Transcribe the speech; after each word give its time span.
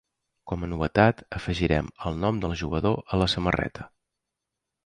Com 0.51 0.63
a 0.67 0.69
novetat, 0.71 1.19
afegirem 1.41 1.91
el 2.11 2.19
nom 2.23 2.39
del 2.47 2.57
jugador 2.65 2.99
a 3.17 3.21
la 3.25 3.29
samarreta. 3.35 3.91